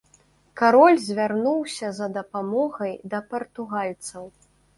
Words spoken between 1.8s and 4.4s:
за дапамогай да партугальцаў.